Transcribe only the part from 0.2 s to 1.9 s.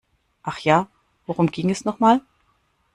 Ach ja, worum ging es